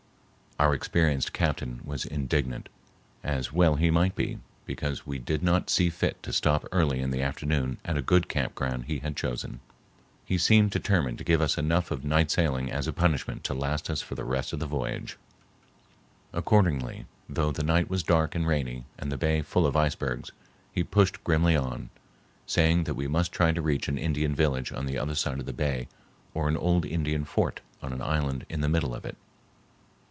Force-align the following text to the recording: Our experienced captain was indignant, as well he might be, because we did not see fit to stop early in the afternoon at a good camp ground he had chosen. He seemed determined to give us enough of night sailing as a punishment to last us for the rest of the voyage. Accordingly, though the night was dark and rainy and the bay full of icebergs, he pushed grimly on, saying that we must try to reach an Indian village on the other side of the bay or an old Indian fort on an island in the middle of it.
Our 0.59 0.75
experienced 0.75 1.33
captain 1.33 1.81
was 1.83 2.05
indignant, 2.05 2.69
as 3.23 3.51
well 3.51 3.77
he 3.77 3.89
might 3.89 4.15
be, 4.15 4.37
because 4.67 5.07
we 5.07 5.17
did 5.17 5.41
not 5.41 5.71
see 5.71 5.89
fit 5.89 6.21
to 6.21 6.31
stop 6.31 6.67
early 6.71 6.99
in 6.99 7.09
the 7.09 7.23
afternoon 7.23 7.79
at 7.83 7.97
a 7.97 8.01
good 8.03 8.29
camp 8.29 8.53
ground 8.53 8.85
he 8.85 8.99
had 8.99 9.15
chosen. 9.15 9.59
He 10.23 10.37
seemed 10.37 10.69
determined 10.69 11.17
to 11.17 11.23
give 11.23 11.41
us 11.41 11.57
enough 11.57 11.89
of 11.89 12.03
night 12.05 12.29
sailing 12.29 12.71
as 12.71 12.85
a 12.85 12.93
punishment 12.93 13.43
to 13.45 13.55
last 13.55 13.89
us 13.89 14.03
for 14.03 14.13
the 14.13 14.23
rest 14.23 14.53
of 14.53 14.59
the 14.59 14.67
voyage. 14.67 15.17
Accordingly, 16.31 17.07
though 17.27 17.51
the 17.51 17.63
night 17.63 17.89
was 17.89 18.03
dark 18.03 18.35
and 18.35 18.45
rainy 18.45 18.85
and 18.99 19.11
the 19.11 19.17
bay 19.17 19.41
full 19.41 19.65
of 19.65 19.75
icebergs, 19.75 20.29
he 20.71 20.83
pushed 20.83 21.23
grimly 21.23 21.55
on, 21.55 21.89
saying 22.45 22.83
that 22.83 22.93
we 22.93 23.07
must 23.07 23.31
try 23.31 23.51
to 23.51 23.63
reach 23.63 23.87
an 23.87 23.97
Indian 23.97 24.35
village 24.35 24.71
on 24.71 24.85
the 24.85 24.99
other 24.99 25.15
side 25.15 25.39
of 25.39 25.47
the 25.47 25.53
bay 25.53 25.87
or 26.35 26.47
an 26.47 26.55
old 26.55 26.85
Indian 26.85 27.25
fort 27.25 27.61
on 27.81 27.91
an 27.91 28.01
island 28.03 28.45
in 28.47 28.61
the 28.61 28.69
middle 28.69 28.93
of 28.93 29.05
it. 29.05 29.17